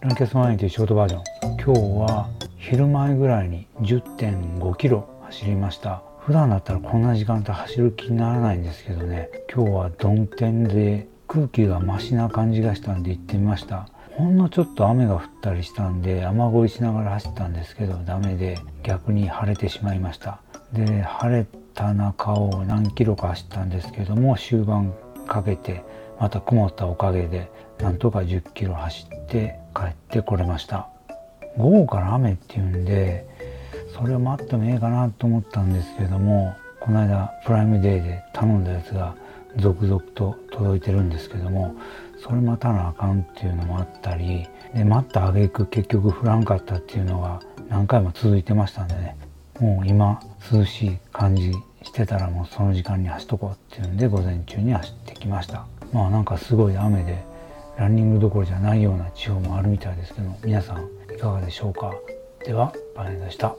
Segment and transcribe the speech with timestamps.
[0.00, 1.22] ランキャスマインというショートバージョン。
[1.56, 6.04] 今日は昼前ぐらいに10.5キロ走りました。
[6.20, 9.28] 普段だったらこんな時間帯走る気にならないんですけどね。
[9.52, 13.88] 今日は曇天で空気がマシな感じがしたんで行ってみました。
[14.12, 20.40] ほんのちょっと雨が降ったりしたんで雨乞いしながら走ったんですけどダメで逆に晴れてしまいました。
[20.72, 21.44] で晴れ
[21.74, 24.94] た中を何キロか走ったんですけども終盤
[25.26, 25.82] かけて
[26.20, 30.88] また曇ったおかげでなんとか10キロ走って帰ってこれました。
[31.56, 33.26] 午後から雨っていうんで
[33.94, 39.14] それを待ってもええかなと思ったんですけどもこの間プライムデーで頼んだやつが
[39.56, 41.74] 続々と届いてるんですけども
[42.22, 49.16] それ待たなあかんっていうのもあったりで待った挙句結局降らんかったっていうのが何回も続いてましたんでね。
[49.58, 50.20] もう今
[50.52, 55.66] 涼しい感じしてたらもうその時間に走っとこうっていうんで午前中に走ってきました。
[55.92, 57.24] まあなんかすごい雨で
[57.78, 61.94] ランニングどころじゃないような地方もあるみたいですけど皆さんいかがでしょうか？
[62.44, 63.54] ではバネでした